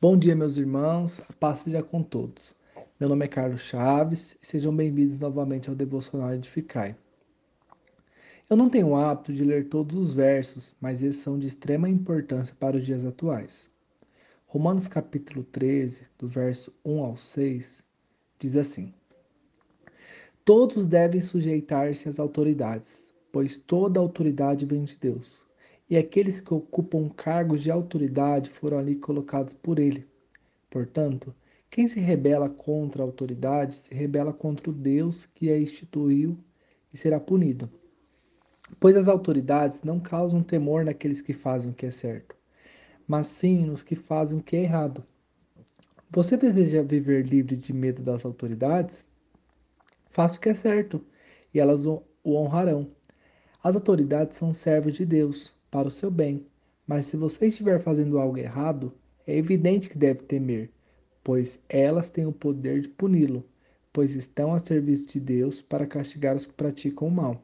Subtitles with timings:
[0.00, 2.54] Bom dia, meus irmãos, a paz seja com todos.
[3.00, 6.94] Meu nome é Carlos Chaves e sejam bem-vindos novamente ao Devocional Edificai.
[8.48, 11.88] Eu não tenho o hábito de ler todos os versos, mas eles são de extrema
[11.88, 13.68] importância para os dias atuais.
[14.46, 17.84] Romanos capítulo 13, do verso 1 ao 6,
[18.38, 18.94] diz assim:
[20.44, 25.42] Todos devem sujeitar-se às autoridades, pois toda autoridade vem de Deus
[25.90, 30.06] e aqueles que ocupam cargos de autoridade foram ali colocados por ele.
[30.70, 31.34] Portanto,
[31.70, 36.38] quem se rebela contra a autoridade se rebela contra o Deus que a instituiu
[36.92, 37.70] e será punido.
[38.78, 42.36] Pois as autoridades não causam temor naqueles que fazem o que é certo,
[43.06, 45.04] mas sim nos que fazem o que é errado.
[46.10, 49.04] Você deseja viver livre de medo das autoridades?
[50.10, 51.02] Faça o que é certo,
[51.52, 52.90] e elas o honrarão.
[53.62, 56.46] As autoridades são servos de Deus para o seu bem.
[56.86, 58.92] Mas se você estiver fazendo algo errado,
[59.26, 60.70] é evidente que deve temer,
[61.22, 63.44] pois elas têm o poder de puni-lo,
[63.92, 67.42] pois estão a serviço de Deus para castigar os que praticam o mal.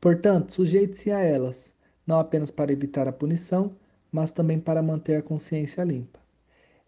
[0.00, 1.74] Portanto, sujeite-se a elas,
[2.06, 3.76] não apenas para evitar a punição,
[4.10, 6.18] mas também para manter a consciência limpa.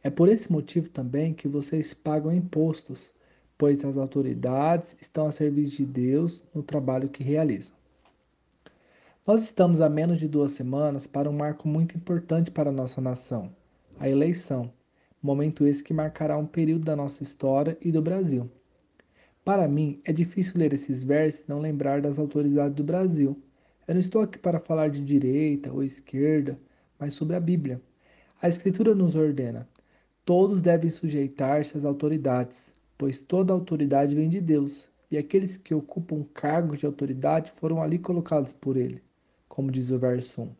[0.02, 3.12] É por esse motivo também que vocês pagam impostos,
[3.58, 7.79] pois as autoridades estão a serviço de Deus no trabalho que realizam.
[9.26, 13.02] Nós estamos a menos de duas semanas para um marco muito importante para a nossa
[13.02, 13.54] nação,
[13.98, 14.72] a eleição,
[15.22, 18.50] momento esse que marcará um período da nossa história e do Brasil.
[19.44, 23.38] Para mim, é difícil ler esses versos e não lembrar das autoridades do Brasil.
[23.86, 26.58] Eu não estou aqui para falar de direita ou esquerda,
[26.98, 27.78] mas sobre a Bíblia.
[28.40, 29.68] A Escritura nos ordena:
[30.24, 36.24] todos devem sujeitar-se às autoridades, pois toda autoridade vem de Deus, e aqueles que ocupam
[36.32, 39.02] cargos de autoridade foram ali colocados por Ele
[39.50, 40.50] como diz o verso 1.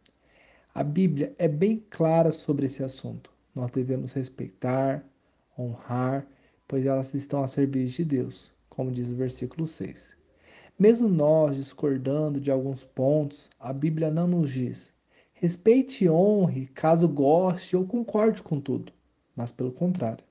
[0.75, 3.33] A Bíblia é bem clara sobre esse assunto.
[3.55, 5.03] Nós devemos respeitar,
[5.59, 6.27] honrar,
[6.69, 10.15] pois elas estão a serviço de Deus, como diz o versículo 6.
[10.79, 14.93] Mesmo nós discordando de alguns pontos, a Bíblia não nos diz
[15.41, 18.93] respeite e honre caso goste ou concorde com tudo,
[19.35, 20.23] mas pelo contrário.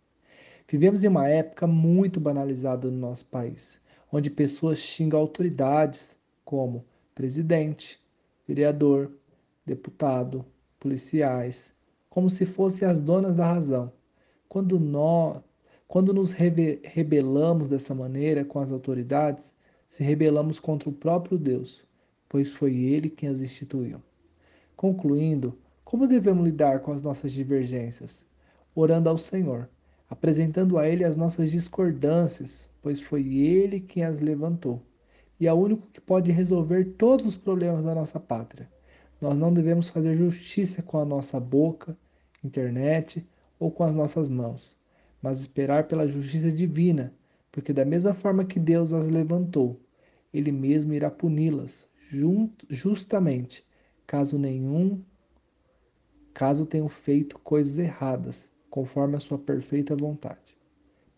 [0.67, 3.79] Vivemos em uma época muito banalizada no nosso país,
[4.12, 6.85] onde pessoas xingam autoridades como
[7.16, 8.00] presidente,
[8.49, 9.11] vereador,
[9.63, 10.43] deputado,
[10.79, 11.71] policiais,
[12.09, 13.93] como se fossem as donas da razão.
[14.47, 15.39] Quando nós,
[15.87, 19.53] quando nos rebelamos dessa maneira com as autoridades,
[19.88, 21.85] se rebelamos contra o próprio Deus,
[22.27, 24.01] pois foi ele quem as instituiu.
[24.75, 25.55] Concluindo,
[25.85, 28.25] como devemos lidar com as nossas divergências?
[28.73, 29.69] Orando ao Senhor,
[30.09, 34.81] apresentando a Ele as nossas discordâncias, pois foi Ele quem as levantou
[35.39, 38.69] e é o único que pode resolver todos os problemas da nossa pátria.
[39.22, 41.97] Nós não devemos fazer justiça com a nossa boca,
[42.44, 43.25] internet
[43.59, 44.77] ou com as nossas mãos,
[45.22, 47.13] mas esperar pela justiça divina,
[47.51, 49.79] porque da mesma forma que Deus as levantou,
[50.33, 51.88] ele mesmo irá puni-las
[52.69, 53.66] justamente,
[54.07, 55.01] caso nenhum
[56.33, 60.57] caso tenham feito coisas erradas, conforme a sua perfeita vontade.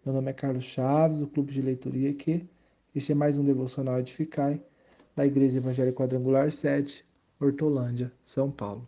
[0.04, 2.46] Meu nome é Carlos Chaves, do Clube de Leitoria que
[2.94, 4.62] este é mais um devocional Edificai
[5.16, 7.06] da Igreja Evangélica Quadrangular 7,
[7.40, 8.88] Hortolândia, São Paulo.